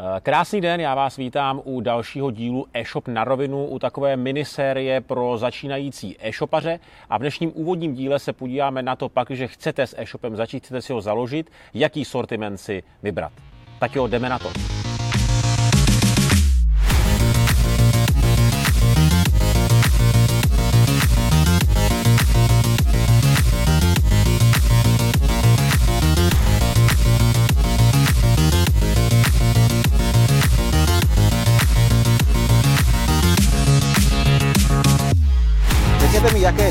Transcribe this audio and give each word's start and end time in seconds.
Eh, 0.00 0.20
krásný 0.20 0.60
den, 0.60 0.80
já 0.80 0.94
vás 0.94 1.16
vítám 1.16 1.60
u 1.64 1.80
dalšího 1.80 2.30
dílu 2.30 2.66
e-shop 2.74 3.08
na 3.08 3.24
rovinu, 3.24 3.66
u 3.66 3.78
takové 3.78 4.16
minisérie 4.16 5.00
pro 5.00 5.38
začínající 5.38 6.16
e-shopaře 6.20 6.80
a 7.10 7.18
v 7.18 7.20
dnešním 7.20 7.52
úvodním 7.54 7.94
díle 7.94 8.18
se 8.18 8.32
podíváme 8.32 8.82
na 8.82 8.96
to 8.96 9.08
pak, 9.08 9.30
že 9.30 9.48
chcete 9.48 9.86
s 9.86 9.94
e-shopem 9.98 10.36
začít, 10.36 10.64
chcete 10.64 10.82
si 10.82 10.92
ho 10.92 11.00
založit, 11.00 11.50
jaký 11.74 12.04
sortiment 12.04 12.60
si 12.60 12.82
vybrat. 13.02 13.32
Tak 13.78 13.96
jo, 13.96 14.06
jdeme 14.06 14.28
na 14.28 14.38
to. 14.38 14.77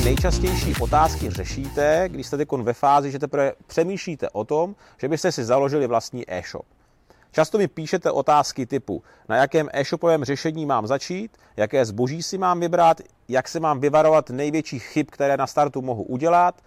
Nejčastější 0.07 0.73
otázky 0.81 1.29
řešíte, 1.29 2.03
když 2.07 2.27
jste 2.27 2.37
teď 2.37 2.51
ve 2.51 2.73
fázi, 2.73 3.11
že 3.11 3.19
teprve 3.19 3.53
přemýšlíte 3.67 4.29
o 4.29 4.43
tom, 4.43 4.75
že 4.97 5.07
byste 5.07 5.31
si 5.31 5.45
založili 5.45 5.87
vlastní 5.87 6.23
e-shop. 6.33 6.65
Často 7.31 7.57
mi 7.57 7.67
píšete 7.67 8.11
otázky 8.11 8.65
typu, 8.65 9.03
na 9.29 9.35
jakém 9.35 9.69
e-shopovém 9.73 10.23
řešení 10.23 10.65
mám 10.65 10.87
začít, 10.87 11.37
jaké 11.57 11.85
zboží 11.85 12.23
si 12.23 12.37
mám 12.37 12.59
vybrat, 12.59 13.01
jak 13.27 13.47
se 13.47 13.59
mám 13.59 13.79
vyvarovat 13.79 14.29
největších 14.29 14.83
chyb, 14.83 15.07
které 15.11 15.37
na 15.37 15.47
startu 15.47 15.81
mohu 15.81 16.03
udělat, 16.03 16.61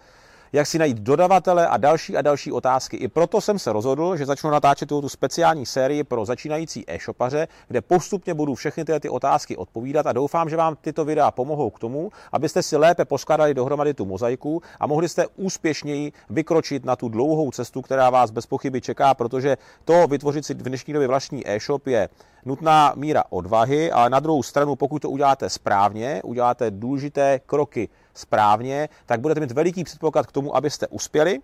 jak 0.53 0.67
si 0.67 0.79
najít 0.79 0.97
dodavatele 0.97 1.67
a 1.67 1.77
další 1.77 2.17
a 2.17 2.21
další 2.21 2.51
otázky. 2.51 2.97
I 2.97 3.07
proto 3.07 3.41
jsem 3.41 3.59
se 3.59 3.73
rozhodl, 3.73 4.17
že 4.17 4.25
začnu 4.25 4.49
natáčet 4.49 4.89
tu 4.89 5.09
speciální 5.09 5.65
sérii 5.65 6.03
pro 6.03 6.25
začínající 6.25 6.83
e-shopaře, 6.87 7.47
kde 7.67 7.81
postupně 7.81 8.33
budu 8.33 8.55
všechny 8.55 8.85
tyhle 8.85 8.99
ty 8.99 9.09
otázky 9.09 9.57
odpovídat 9.57 10.07
a 10.07 10.13
doufám, 10.13 10.49
že 10.49 10.57
vám 10.57 10.75
tyto 10.81 11.05
videa 11.05 11.31
pomohou 11.31 11.69
k 11.69 11.79
tomu, 11.79 12.11
abyste 12.31 12.63
si 12.63 12.77
lépe 12.77 13.05
poskládali 13.05 13.53
dohromady 13.53 13.93
tu 13.93 14.05
mozaiku 14.05 14.61
a 14.79 14.87
mohli 14.87 15.09
jste 15.09 15.27
úspěšněji 15.27 16.11
vykročit 16.29 16.85
na 16.85 16.95
tu 16.95 17.09
dlouhou 17.09 17.51
cestu, 17.51 17.81
která 17.81 18.09
vás 18.09 18.31
bez 18.31 18.45
pochyby 18.45 18.81
čeká, 18.81 19.13
protože 19.13 19.57
to 19.85 20.07
vytvořit 20.07 20.45
si 20.45 20.53
v 20.53 20.61
dnešní 20.61 20.93
době 20.93 21.07
vlastní 21.07 21.49
e-shop 21.49 21.87
je 21.87 22.09
nutná 22.45 22.93
míra 22.95 23.23
odvahy, 23.29 23.91
ale 23.91 24.09
na 24.09 24.19
druhou 24.19 24.43
stranu, 24.43 24.75
pokud 24.75 25.01
to 25.01 25.09
uděláte 25.09 25.49
správně, 25.49 26.21
uděláte 26.23 26.71
důležité 26.71 27.39
kroky 27.45 27.89
správně, 28.13 28.89
tak 29.05 29.19
budete 29.19 29.41
mít 29.41 29.51
veliký 29.51 29.83
předpoklad 29.83 30.27
k 30.27 30.31
tomu, 30.31 30.55
abyste 30.55 30.87
uspěli 30.87 31.39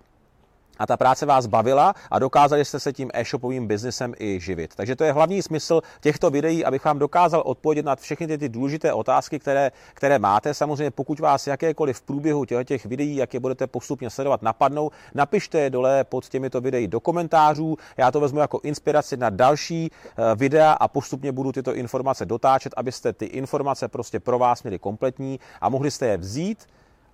a 0.79 0.85
ta 0.85 0.97
práce 0.97 1.25
vás 1.25 1.45
bavila 1.45 1.93
a 2.11 2.19
dokázali 2.19 2.65
jste 2.65 2.79
se 2.79 2.93
tím 2.93 3.09
e-shopovým 3.13 3.67
biznesem 3.67 4.13
i 4.19 4.39
živit. 4.39 4.75
Takže 4.75 4.95
to 4.95 5.03
je 5.03 5.11
hlavní 5.11 5.41
smysl 5.41 5.81
těchto 6.01 6.29
videí, 6.29 6.65
abych 6.65 6.85
vám 6.85 6.99
dokázal 6.99 7.43
odpovědět 7.45 7.85
na 7.85 7.95
všechny 7.95 8.27
ty, 8.27 8.37
ty 8.37 8.49
důležité 8.49 8.93
otázky, 8.93 9.39
které, 9.39 9.71
které 9.93 10.19
máte. 10.19 10.53
Samozřejmě, 10.53 10.91
pokud 10.91 11.19
vás 11.19 11.47
jakékoliv 11.47 11.97
v 11.97 12.01
průběhu 12.01 12.45
těch 12.45 12.85
videí, 12.85 13.15
jak 13.15 13.33
je 13.33 13.39
budete 13.39 13.67
postupně 13.67 14.09
sledovat, 14.09 14.41
napadnou, 14.41 14.91
napište 15.13 15.59
je 15.59 15.69
dole 15.69 16.03
pod 16.03 16.29
těmito 16.29 16.61
videí 16.61 16.87
do 16.87 16.99
komentářů. 16.99 17.77
Já 17.97 18.11
to 18.11 18.19
vezmu 18.19 18.39
jako 18.39 18.59
inspiraci 18.63 19.17
na 19.17 19.29
další 19.29 19.91
eh, 19.91 20.35
videa 20.35 20.71
a 20.71 20.87
postupně 20.87 21.31
budu 21.31 21.51
tyto 21.51 21.75
informace 21.75 22.25
dotáčet, 22.25 22.73
abyste 22.77 23.13
ty 23.13 23.25
informace 23.25 23.87
prostě 23.87 24.19
pro 24.19 24.39
vás 24.39 24.63
měli 24.63 24.79
kompletní 24.79 25.39
a 25.61 25.69
mohli 25.69 25.91
jste 25.91 26.07
je 26.07 26.17
vzít 26.17 26.65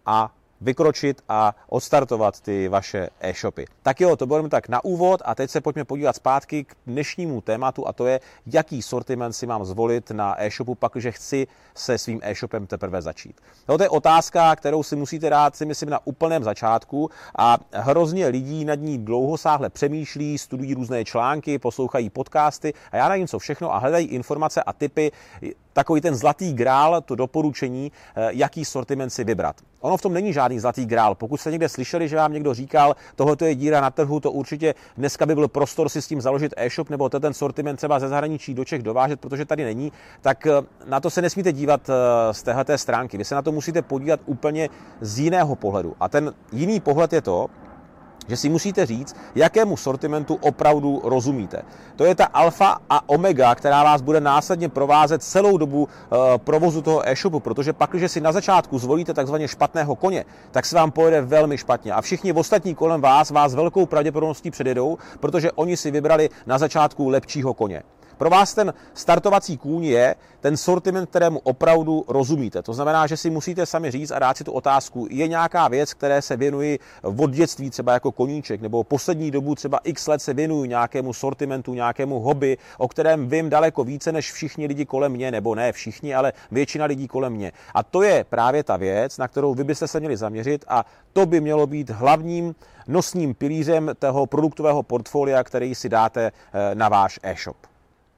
a 0.05 0.31
vykročit 0.63 1.21
a 1.29 1.55
odstartovat 1.69 2.41
ty 2.41 2.67
vaše 2.67 3.09
e-shopy. 3.19 3.65
Tak 3.83 4.01
jo, 4.01 4.15
to 4.15 4.25
bylo 4.25 4.49
tak 4.49 4.69
na 4.69 4.83
úvod 4.83 5.21
a 5.25 5.35
teď 5.35 5.49
se 5.49 5.61
pojďme 5.61 5.85
podívat 5.85 6.15
zpátky 6.15 6.63
k 6.63 6.75
dnešnímu 6.87 7.41
tématu 7.41 7.87
a 7.87 7.93
to 7.93 8.07
je, 8.07 8.19
jaký 8.45 8.81
sortiment 8.81 9.35
si 9.35 9.47
mám 9.47 9.65
zvolit 9.65 10.11
na 10.11 10.43
e-shopu, 10.43 10.75
pakliže 10.75 11.11
chci 11.11 11.47
se 11.75 11.97
svým 11.97 12.19
e-shopem 12.23 12.67
teprve 12.67 13.01
začít. 13.01 13.41
No, 13.67 13.77
to 13.77 13.83
je 13.83 13.89
otázka, 13.89 14.55
kterou 14.55 14.83
si 14.83 14.95
musíte 14.95 15.29
dát, 15.29 15.55
si 15.55 15.65
myslím, 15.65 15.89
na 15.89 15.99
úplném 16.07 16.43
začátku 16.43 17.09
a 17.37 17.57
hrozně 17.73 18.27
lidí 18.27 18.65
nad 18.65 18.79
ní 18.79 18.97
dlouhosáhle 18.97 19.69
přemýšlí, 19.69 20.37
studují 20.37 20.73
různé 20.73 21.05
články, 21.05 21.59
poslouchají 21.59 22.09
podcasty 22.09 22.73
a 22.91 22.97
já 22.97 23.09
nevím 23.09 23.27
co 23.27 23.39
všechno 23.39 23.73
a 23.73 23.77
hledají 23.77 24.07
informace 24.07 24.63
a 24.63 24.73
typy, 24.73 25.11
takový 25.73 26.01
ten 26.01 26.15
zlatý 26.15 26.53
grál, 26.53 27.01
to 27.01 27.15
doporučení, 27.15 27.91
eh, 28.15 28.29
jaký 28.33 28.65
sortiment 28.65 29.13
si 29.13 29.23
vybrat. 29.23 29.55
Ono 29.81 29.97
v 29.97 30.01
tom 30.01 30.13
není 30.13 30.33
žádný 30.33 30.52
zlatý 30.59 30.85
grál. 30.85 31.15
Pokud 31.15 31.37
jste 31.37 31.51
někde 31.51 31.69
slyšeli, 31.69 32.07
že 32.07 32.15
vám 32.15 32.33
někdo 32.33 32.53
říkal, 32.53 32.95
tohle 33.15 33.35
je 33.45 33.55
díra 33.55 33.81
na 33.81 33.89
trhu, 33.89 34.19
to 34.19 34.31
určitě 34.31 34.75
dneska 34.97 35.25
by 35.25 35.35
byl 35.35 35.47
prostor 35.47 35.89
si 35.89 36.01
s 36.01 36.07
tím 36.07 36.21
založit 36.21 36.53
e-shop 36.57 36.89
nebo 36.89 37.09
ten 37.09 37.33
sortiment 37.33 37.77
třeba 37.77 37.99
ze 37.99 38.07
zahraničí 38.07 38.53
do 38.53 38.65
Čech 38.65 38.83
dovážet, 38.83 39.19
protože 39.19 39.45
tady 39.45 39.63
není, 39.63 39.91
tak 40.21 40.47
eh, 40.47 40.51
na 40.85 40.99
to 40.99 41.09
se 41.09 41.21
nesmíte 41.21 41.51
dívat 41.51 41.89
eh, 41.89 42.33
z 42.33 42.43
téhle 42.43 42.77
stránky. 42.77 43.17
Vy 43.17 43.25
se 43.25 43.35
na 43.35 43.41
to 43.41 43.51
musíte 43.51 43.81
podívat 43.81 44.19
úplně 44.25 44.69
z 45.01 45.19
jiného 45.19 45.55
pohledu. 45.55 45.95
A 45.99 46.09
ten 46.09 46.33
jiný 46.51 46.79
pohled 46.79 47.13
je 47.13 47.21
to, 47.21 47.47
že 48.27 48.37
si 48.37 48.49
musíte 48.49 48.85
říct, 48.85 49.15
jakému 49.35 49.77
sortimentu 49.77 50.37
opravdu 50.41 51.01
rozumíte. 51.03 51.61
To 51.95 52.05
je 52.05 52.15
ta 52.15 52.25
alfa 52.25 52.77
a 52.89 53.09
omega, 53.09 53.55
která 53.55 53.83
vás 53.83 54.01
bude 54.01 54.21
následně 54.21 54.69
provázet 54.69 55.23
celou 55.23 55.57
dobu 55.57 55.83
uh, 55.83 56.17
provozu 56.37 56.81
toho 56.81 57.09
e-shopu, 57.09 57.39
protože 57.39 57.73
pak, 57.73 57.89
když 57.89 58.11
si 58.11 58.21
na 58.21 58.31
začátku 58.31 58.79
zvolíte 58.79 59.13
takzvaně 59.13 59.47
špatného 59.47 59.95
koně, 59.95 60.25
tak 60.51 60.65
se 60.65 60.75
vám 60.75 60.91
pojede 60.91 61.21
velmi 61.21 61.57
špatně. 61.57 61.93
A 61.93 62.01
všichni 62.01 62.33
ostatní 62.33 62.75
kolem 62.75 63.01
vás 63.01 63.31
vás 63.31 63.55
velkou 63.55 63.85
pravděpodobností 63.85 64.51
předjedou, 64.51 64.97
protože 65.19 65.51
oni 65.51 65.77
si 65.77 65.91
vybrali 65.91 66.29
na 66.45 66.57
začátku 66.57 67.09
lepšího 67.09 67.53
koně. 67.53 67.83
Pro 68.23 68.29
vás 68.29 68.53
ten 68.53 68.73
startovací 68.93 69.57
kůň 69.57 69.85
je 69.85 70.15
ten 70.39 70.57
sortiment, 70.57 71.09
kterému 71.09 71.39
opravdu 71.39 72.05
rozumíte. 72.07 72.61
To 72.61 72.73
znamená, 72.73 73.07
že 73.07 73.17
si 73.17 73.29
musíte 73.29 73.65
sami 73.65 73.91
říct 73.91 74.11
a 74.11 74.19
dát 74.19 74.37
si 74.37 74.43
tu 74.43 74.51
otázku, 74.51 75.07
je 75.09 75.27
nějaká 75.27 75.67
věc, 75.67 75.93
které 75.93 76.21
se 76.21 76.37
věnuji 76.37 76.79
od 77.01 77.31
dětství, 77.31 77.69
třeba 77.69 77.93
jako 77.93 78.11
koníček, 78.11 78.61
nebo 78.61 78.83
poslední 78.83 79.31
dobu 79.31 79.55
třeba 79.55 79.79
x 79.83 80.07
let 80.07 80.21
se 80.21 80.33
věnuju 80.33 80.65
nějakému 80.65 81.13
sortimentu, 81.13 81.73
nějakému 81.73 82.19
hobby, 82.19 82.57
o 82.77 82.87
kterém 82.87 83.29
vím 83.29 83.49
daleko 83.49 83.83
více 83.83 84.11
než 84.11 84.31
všichni 84.31 84.67
lidi 84.67 84.85
kolem 84.85 85.11
mě, 85.11 85.31
nebo 85.31 85.55
ne 85.55 85.71
všichni, 85.71 86.15
ale 86.15 86.33
většina 86.51 86.85
lidí 86.85 87.07
kolem 87.07 87.33
mě. 87.33 87.51
A 87.73 87.83
to 87.83 88.01
je 88.01 88.23
právě 88.23 88.63
ta 88.63 88.77
věc, 88.77 89.17
na 89.17 89.27
kterou 89.27 89.53
vy 89.53 89.63
byste 89.63 89.87
se 89.87 89.99
měli 89.99 90.17
zaměřit 90.17 90.65
a 90.67 90.85
to 91.13 91.25
by 91.25 91.41
mělo 91.41 91.67
být 91.67 91.89
hlavním 91.89 92.55
nosním 92.87 93.33
pilířem 93.33 93.91
toho 93.99 94.25
produktového 94.25 94.83
portfolia, 94.83 95.43
který 95.43 95.75
si 95.75 95.89
dáte 95.89 96.31
eh, 96.31 96.75
na 96.75 96.89
váš 96.89 97.19
e-shop. 97.23 97.72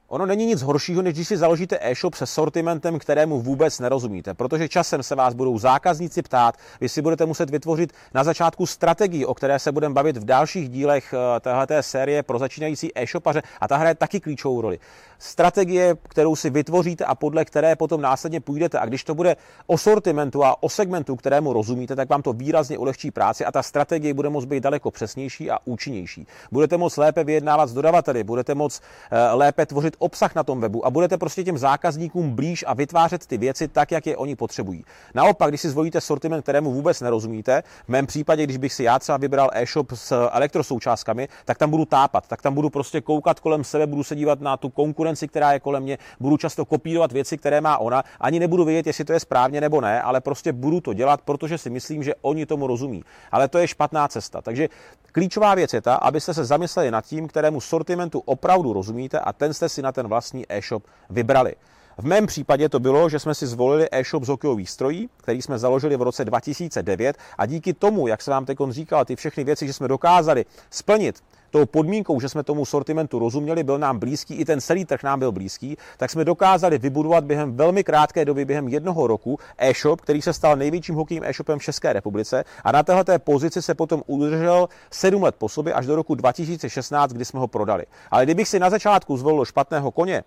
Ono 0.08 0.26
není 0.26 0.46
nic 0.46 0.62
horšího, 0.62 1.02
než 1.02 1.14
když 1.14 1.28
si 1.28 1.36
založíte 1.36 1.78
e-shop 1.80 2.14
se 2.14 2.26
sortimentem, 2.26 2.98
kterému 2.98 3.40
vůbec 3.40 3.78
nerozumíte, 3.78 4.34
protože 4.34 4.68
časem 4.68 5.02
se 5.02 5.14
vás 5.14 5.34
budou 5.34 5.58
zákazníci 5.58 6.22
ptát, 6.22 6.54
vy 6.80 6.88
si 6.88 7.02
budete 7.02 7.26
muset 7.26 7.50
vytvořit 7.50 7.92
na 8.14 8.24
začátku 8.24 8.66
strategii, 8.66 9.24
o 9.24 9.34
které 9.34 9.58
se 9.58 9.72
budeme 9.72 9.94
bavit 9.94 10.16
v 10.16 10.24
dalších 10.24 10.68
dílech 10.68 11.14
eh, 11.14 11.40
téhleté 11.40 11.82
série 11.82 12.22
pro 12.22 12.38
začínající 12.38 12.90
e-shopaře 12.94 13.42
a 13.60 13.68
ta 13.68 13.76
hraje 13.76 13.94
taky 13.94 14.20
klíčovou 14.20 14.60
roli. 14.60 14.78
Strategie, 15.18 15.96
kterou 16.08 16.36
si 16.36 16.50
vytvoříte 16.50 17.04
a 17.04 17.14
podle 17.14 17.44
které 17.44 17.76
potom 17.76 18.00
následně 18.00 18.40
půjdete. 18.40 18.78
A 18.78 18.86
když 18.86 19.04
to 19.04 19.14
bude 19.14 19.36
o 19.66 19.78
sortimentu 19.78 20.44
a 20.44 20.62
o 20.62 20.68
segmentu, 20.68 21.16
kterému 21.16 21.52
rozumíte, 21.52 21.96
tak 21.96 22.08
vám 22.08 22.22
to 22.22 22.32
výrazně 22.32 22.78
ulehčí 22.78 23.10
práci 23.10 23.44
a 23.44 23.52
ta 23.52 23.62
strategie 23.62 24.14
bude 24.14 24.28
moct 24.28 24.44
být 24.44 24.62
daleko 24.62 24.90
přesnější 24.90 25.50
a 25.50 25.58
účinnější. 25.64 26.26
Budete 26.52 26.76
moct 26.76 26.96
lépe 26.96 27.24
vyjednávat 27.24 27.66
s 27.66 27.72
dodavateli, 27.72 28.24
budete 28.24 28.54
moct 28.54 28.82
eh, 29.10 29.32
lépe 29.32 29.66
tvořit 29.66 29.95
obsah 29.98 30.34
na 30.34 30.42
tom 30.42 30.60
webu 30.60 30.86
a 30.86 30.90
budete 30.90 31.16
prostě 31.18 31.44
těm 31.44 31.58
zákazníkům 31.58 32.30
blíž 32.30 32.64
a 32.68 32.74
vytvářet 32.74 33.26
ty 33.26 33.38
věci 33.38 33.68
tak, 33.68 33.92
jak 33.92 34.06
je 34.06 34.16
oni 34.16 34.36
potřebují. 34.36 34.84
Naopak, 35.14 35.48
když 35.48 35.60
si 35.60 35.70
zvolíte 35.70 36.00
sortiment, 36.00 36.42
kterému 36.42 36.72
vůbec 36.72 37.00
nerozumíte, 37.00 37.62
v 37.84 37.88
mém 37.88 38.06
případě, 38.06 38.44
když 38.44 38.56
bych 38.56 38.72
si 38.72 38.82
já 38.82 38.98
třeba 38.98 39.18
vybral 39.18 39.50
e-shop 39.52 39.92
s 39.94 40.28
elektrosoučástkami, 40.32 41.28
tak 41.44 41.58
tam 41.58 41.70
budu 41.70 41.84
tápat, 41.84 42.28
tak 42.28 42.42
tam 42.42 42.54
budu 42.54 42.70
prostě 42.70 43.00
koukat 43.00 43.40
kolem 43.40 43.64
sebe, 43.64 43.86
budu 43.86 44.04
se 44.04 44.16
dívat 44.16 44.40
na 44.40 44.56
tu 44.56 44.68
konkurenci, 44.68 45.28
která 45.28 45.52
je 45.52 45.60
kolem 45.60 45.82
mě, 45.82 45.98
budu 46.20 46.36
často 46.36 46.64
kopírovat 46.64 47.12
věci, 47.12 47.38
které 47.38 47.60
má 47.60 47.78
ona, 47.78 48.04
ani 48.20 48.40
nebudu 48.40 48.64
vědět, 48.64 48.86
jestli 48.86 49.04
to 49.04 49.12
je 49.12 49.20
správně 49.20 49.60
nebo 49.60 49.80
ne, 49.80 50.02
ale 50.02 50.20
prostě 50.20 50.52
budu 50.52 50.80
to 50.80 50.92
dělat, 50.92 51.20
protože 51.20 51.58
si 51.58 51.70
myslím, 51.70 52.02
že 52.02 52.14
oni 52.22 52.46
tomu 52.46 52.66
rozumí. 52.66 53.02
Ale 53.32 53.48
to 53.48 53.58
je 53.58 53.68
špatná 53.68 54.08
cesta. 54.08 54.42
Takže 54.42 54.68
klíčová 55.12 55.54
věc 55.54 55.72
je 55.72 55.80
ta, 55.80 55.94
abyste 55.94 56.34
se 56.34 56.44
zamysleli 56.44 56.90
nad 56.90 57.04
tím, 57.04 57.28
kterému 57.28 57.60
sortimentu 57.60 58.22
opravdu 58.24 58.72
rozumíte 58.72 59.20
a 59.20 59.32
ten 59.32 59.54
jste 59.54 59.68
si 59.68 59.82
na 59.86 59.92
ten 59.92 60.08
vlastní 60.10 60.42
e-shop 60.50 60.82
vybrali. 61.10 61.54
V 61.98 62.04
mém 62.04 62.26
případě 62.26 62.68
to 62.68 62.80
bylo, 62.80 63.08
že 63.08 63.18
jsme 63.18 63.34
si 63.34 63.46
zvolili 63.46 63.88
e-shop 63.92 64.24
z 64.24 64.28
hokejových 64.28 64.70
strojí, 64.70 65.08
který 65.16 65.42
jsme 65.42 65.58
založili 65.58 65.96
v 65.96 66.02
roce 66.02 66.24
2009 66.24 67.16
a 67.38 67.46
díky 67.46 67.74
tomu, 67.74 68.06
jak 68.06 68.22
se 68.22 68.30
vám 68.30 68.44
teď 68.44 68.58
říkal, 68.70 69.04
ty 69.04 69.16
všechny 69.16 69.44
věci, 69.44 69.66
že 69.66 69.72
jsme 69.72 69.88
dokázali 69.88 70.44
splnit 70.70 71.22
tou 71.50 71.66
podmínkou, 71.66 72.20
že 72.20 72.28
jsme 72.28 72.42
tomu 72.42 72.64
sortimentu 72.64 73.18
rozuměli, 73.18 73.62
byl 73.62 73.78
nám 73.78 73.98
blízký, 73.98 74.34
i 74.34 74.44
ten 74.44 74.60
celý 74.60 74.84
trh 74.84 75.02
nám 75.02 75.18
byl 75.18 75.32
blízký, 75.32 75.76
tak 75.96 76.10
jsme 76.10 76.24
dokázali 76.24 76.78
vybudovat 76.78 77.24
během 77.24 77.56
velmi 77.56 77.84
krátké 77.84 78.24
doby, 78.24 78.44
během 78.44 78.68
jednoho 78.68 79.06
roku, 79.06 79.38
e-shop, 79.58 80.00
který 80.00 80.22
se 80.22 80.32
stal 80.32 80.56
největším 80.56 80.94
hokejím 80.94 81.24
e-shopem 81.24 81.58
v 81.58 81.62
České 81.62 81.92
republice 81.92 82.44
a 82.64 82.72
na 82.72 82.82
této 82.82 83.18
pozici 83.18 83.62
se 83.62 83.74
potom 83.74 84.02
udržel 84.06 84.68
sedm 84.90 85.22
let 85.22 85.34
po 85.38 85.48
sobě 85.48 85.72
až 85.72 85.86
do 85.86 85.96
roku 85.96 86.14
2016, 86.14 87.12
kdy 87.12 87.24
jsme 87.24 87.40
ho 87.40 87.48
prodali. 87.48 87.84
Ale 88.10 88.24
kdybych 88.24 88.48
si 88.48 88.58
na 88.58 88.70
začátku 88.70 89.16
zvolil 89.16 89.44
špatného 89.44 89.90
koně, 89.90 90.24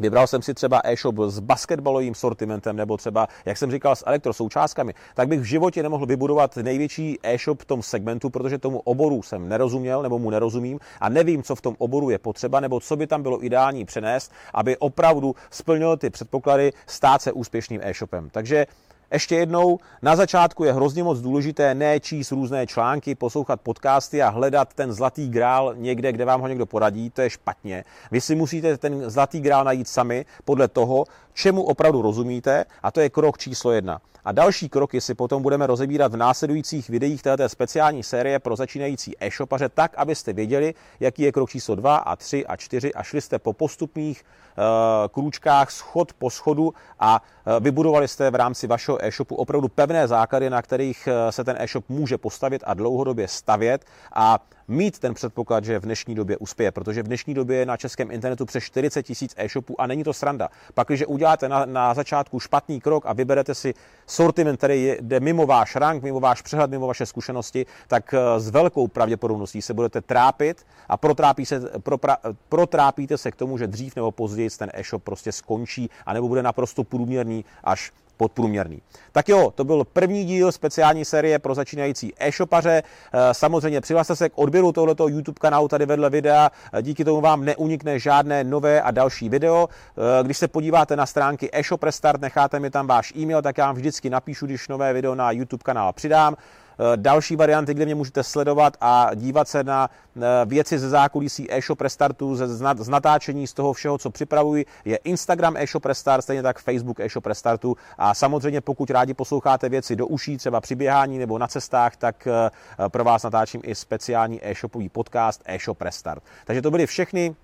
Vybral 0.00 0.26
jsem 0.26 0.42
si 0.42 0.54
třeba 0.54 0.80
e-shop 0.84 1.16
s 1.26 1.38
basketbalovým 1.38 2.14
sortimentem 2.14 2.76
nebo 2.76 2.96
třeba, 2.96 3.28
jak 3.44 3.58
jsem 3.58 3.70
říkal, 3.70 3.96
s 3.96 4.04
elektrosoučástkami, 4.06 4.94
tak 5.14 5.28
bych 5.28 5.40
v 5.40 5.44
životě 5.44 5.82
nemohl 5.82 6.06
vybudovat 6.06 6.56
největší 6.56 7.18
e-shop 7.22 7.62
v 7.62 7.64
tom 7.64 7.82
segmentu, 7.82 8.30
protože 8.30 8.58
tomu 8.58 8.80
oboru 8.80 9.22
jsem 9.22 9.48
nerozuměl 9.48 10.02
nebo 10.02 10.18
mu 10.18 10.30
nerozumím 10.30 10.80
a 11.00 11.08
nevím, 11.08 11.42
co 11.42 11.54
v 11.54 11.60
tom 11.60 11.74
oboru 11.78 12.10
je 12.10 12.18
potřeba 12.18 12.60
nebo 12.60 12.80
co 12.80 12.96
by 12.96 13.06
tam 13.06 13.22
bylo 13.22 13.44
ideální 13.44 13.84
přenést, 13.84 14.32
aby 14.54 14.76
opravdu 14.76 15.34
splnil 15.50 15.96
ty 15.96 16.10
předpoklady 16.10 16.72
stát 16.86 17.22
se 17.22 17.32
úspěšným 17.32 17.80
e-shopem. 17.84 18.30
Takže 18.30 18.66
ještě 19.14 19.36
jednou, 19.36 19.78
na 20.02 20.16
začátku 20.16 20.64
je 20.64 20.72
hrozně 20.72 21.02
moc 21.02 21.20
důležité 21.20 21.74
ne 21.74 22.00
číst 22.00 22.32
různé 22.32 22.66
články, 22.66 23.14
poslouchat 23.14 23.60
podcasty 23.60 24.22
a 24.22 24.28
hledat 24.28 24.74
ten 24.74 24.92
zlatý 24.92 25.28
grál 25.28 25.74
někde, 25.76 26.12
kde 26.12 26.24
vám 26.24 26.40
ho 26.40 26.48
někdo 26.48 26.66
poradí, 26.66 27.10
to 27.10 27.22
je 27.22 27.30
špatně. 27.30 27.84
Vy 28.10 28.20
si 28.20 28.34
musíte 28.34 28.78
ten 28.78 29.10
zlatý 29.10 29.40
grál 29.40 29.64
najít 29.64 29.88
sami 29.88 30.26
podle 30.44 30.68
toho, 30.68 31.04
čemu 31.34 31.62
opravdu 31.62 32.02
rozumíte 32.02 32.64
a 32.82 32.90
to 32.90 33.00
je 33.00 33.10
krok 33.10 33.38
číslo 33.38 33.72
jedna. 33.72 34.00
A 34.24 34.32
další 34.32 34.68
kroky 34.68 35.00
si 35.00 35.14
potom 35.14 35.42
budeme 35.42 35.66
rozebírat 35.66 36.12
v 36.12 36.16
následujících 36.16 36.88
videích 36.88 37.22
této 37.22 37.48
speciální 37.48 38.02
série 38.02 38.38
pro 38.38 38.56
začínající 38.56 39.14
e-shopaře 39.20 39.68
tak, 39.68 39.94
abyste 39.96 40.32
věděli, 40.32 40.74
jaký 41.00 41.22
je 41.22 41.32
krok 41.32 41.50
číslo 41.50 41.74
2 41.74 41.96
a 41.96 42.16
3 42.16 42.46
a 42.46 42.56
4 42.56 42.94
a 42.94 43.02
šli 43.02 43.20
jste 43.20 43.38
po 43.38 43.52
postupných 43.52 44.24
uh, 44.24 44.64
krůčkách 45.08 45.70
schod 45.70 46.12
po 46.12 46.30
schodu 46.30 46.74
a 47.00 47.22
uh, 47.46 47.52
vybudovali 47.64 48.08
jste 48.08 48.30
v 48.30 48.34
rámci 48.34 48.66
vašeho 48.66 49.04
e-shopu 49.04 49.34
opravdu 49.34 49.68
pevné 49.68 50.08
základy, 50.08 50.50
na 50.50 50.62
kterých 50.62 51.08
uh, 51.08 51.30
se 51.30 51.44
ten 51.44 51.56
e-shop 51.58 51.84
může 51.88 52.18
postavit 52.18 52.62
a 52.66 52.74
dlouhodobě 52.74 53.28
stavět 53.28 53.84
a 54.12 54.38
mít 54.68 54.98
ten 54.98 55.14
předpoklad, 55.14 55.64
že 55.64 55.78
v 55.78 55.82
dnešní 55.82 56.14
době 56.14 56.36
uspěje, 56.36 56.70
protože 56.70 57.02
v 57.02 57.06
dnešní 57.06 57.34
době 57.34 57.56
je 57.56 57.66
na 57.66 57.76
českém 57.76 58.10
internetu 58.10 58.46
přes 58.46 58.64
40 58.64 59.02
tisíc 59.02 59.34
e-shopů 59.36 59.80
a 59.80 59.86
není 59.86 60.04
to 60.04 60.12
sranda. 60.12 60.48
Pak, 60.74 60.88
když 60.88 61.04
uděláte 61.06 61.48
na, 61.48 61.64
na 61.64 61.94
začátku 61.94 62.40
špatný 62.40 62.80
krok 62.80 63.06
a 63.06 63.12
vyberete 63.12 63.54
si 63.54 63.74
sortiment, 64.06 64.58
který 64.58 64.96
jde 65.00 65.20
mimo 65.20 65.46
váš 65.46 65.76
rank, 65.76 66.02
mimo 66.02 66.20
váš 66.20 66.42
přehled, 66.42 66.70
mimo 66.70 66.86
vaše 66.86 67.06
zkušenosti, 67.06 67.66
tak 67.88 68.14
eh, 68.14 68.40
s 68.40 68.50
velkou 68.50 68.88
pravděpodobností 68.88 69.62
se 69.62 69.74
budete 69.74 70.00
trápit 70.00 70.66
a 70.88 70.96
protrápí 70.96 71.46
se, 71.46 71.60
propra, 71.78 72.16
protrápíte 72.48 73.18
se 73.18 73.30
k 73.30 73.36
tomu, 73.36 73.58
že 73.58 73.66
dřív 73.66 73.96
nebo 73.96 74.10
později 74.10 74.50
ten 74.50 74.70
e-shop 74.74 75.02
prostě 75.02 75.32
skončí 75.32 75.90
a 76.06 76.12
nebo 76.12 76.28
bude 76.28 76.42
naprosto 76.42 76.84
průměrný 76.84 77.44
až 77.64 77.92
podprůměrný. 78.16 78.82
Tak 79.12 79.28
jo, 79.28 79.52
to 79.54 79.64
byl 79.64 79.84
první 79.92 80.24
díl 80.24 80.52
speciální 80.52 81.04
série 81.04 81.38
pro 81.38 81.54
začínající 81.54 82.12
e-shopaře. 82.18 82.82
Eh, 82.82 83.34
samozřejmě 83.34 83.80
přihlaste 83.80 84.16
se 84.16 84.28
k 84.28 84.38
odběru 84.38 84.72
tohoto 84.72 85.08
YouTube 85.08 85.38
kanálu 85.40 85.68
tady 85.68 85.86
vedle 85.86 86.10
videa, 86.10 86.50
eh, 86.72 86.82
díky 86.82 87.04
tomu 87.04 87.20
vám 87.20 87.44
neunikne 87.44 87.98
žádné 87.98 88.44
nové 88.44 88.82
a 88.82 88.90
další 88.90 89.28
video. 89.28 89.68
Eh, 89.68 90.24
když 90.24 90.38
se 90.38 90.48
podíváte 90.48 90.96
na 90.96 91.06
stránky 91.06 91.50
e-shop 91.52 91.82
Restart, 91.82 92.20
necháte 92.20 92.60
mi 92.60 92.70
tam 92.70 92.86
váš 92.86 93.12
e-mail, 93.16 93.42
tak 93.42 93.58
já 93.58 93.66
vám 93.66 93.74
vždycky 93.74 94.10
napíšu, 94.10 94.46
když 94.46 94.68
nové 94.68 94.92
video 94.92 95.14
na 95.14 95.30
YouTube 95.30 95.62
kanál 95.62 95.92
přidám. 95.92 96.36
Eh, 96.78 96.96
další 96.96 97.36
varianty, 97.36 97.74
kde 97.74 97.84
mě 97.84 97.94
můžete 97.94 98.22
sledovat 98.22 98.76
a 98.80 99.10
dívat 99.14 99.48
se 99.48 99.64
na 99.64 99.90
eh, 100.16 100.20
věci 100.44 100.78
ze 100.78 100.88
zákulisí 100.88 101.52
e-shop 101.52 101.80
restartu, 101.80 102.36
z 102.76 102.88
natáčení 102.88 103.46
z 103.46 103.52
toho 103.52 103.72
všeho, 103.72 103.98
co 103.98 104.10
připravuji, 104.10 104.66
je 104.84 104.96
Instagram 104.96 105.56
e-shop 105.56 105.84
restart, 105.84 106.22
stejně 106.22 106.42
tak 106.42 106.58
Facebook 106.58 107.00
e-shop 107.00 107.26
restartu 107.26 107.76
a 107.98 108.14
samozřejmě 108.14 108.60
pokud 108.60 108.90
rádi 108.90 109.14
posloucháte 109.14 109.68
věci 109.68 109.96
do 109.96 110.06
uší, 110.06 110.36
třeba 110.36 110.60
při 110.60 110.74
běhání 110.74 111.18
nebo 111.18 111.38
na 111.38 111.48
cestách, 111.48 111.96
tak 111.96 112.26
eh, 112.26 112.50
pro 112.88 113.04
vás 113.04 113.22
natáčím 113.22 113.60
i 113.64 113.74
speciální 113.74 114.40
e-shopový 114.46 114.88
podcast 114.88 115.42
e-shop 115.46 115.82
restart. 115.82 116.22
Takže 116.44 116.62
to 116.62 116.70
byly 116.70 116.86
všechny 116.86 117.34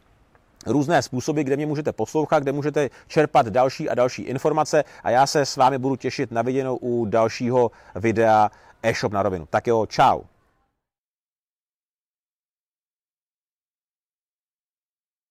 různé 0.66 1.02
způsoby, 1.02 1.42
kde 1.42 1.56
mě 1.56 1.66
můžete 1.66 1.92
poslouchat, 1.92 2.42
kde 2.42 2.52
můžete 2.52 2.90
čerpat 3.06 3.46
další 3.46 3.88
a 3.88 3.94
další 3.94 4.22
informace 4.22 4.84
a 5.02 5.10
já 5.10 5.26
se 5.26 5.46
s 5.46 5.56
vámi 5.56 5.78
budu 5.78 5.96
těšit 5.96 6.30
na 6.30 6.42
viděnou 6.42 6.76
u 6.76 7.04
dalšího 7.04 7.70
videa 7.94 8.50
e-shop 8.82 9.12
na 9.12 9.22
rovinu. 9.22 9.46
Tak 9.46 9.66
jo, 9.66 9.86
čau. 9.86 10.24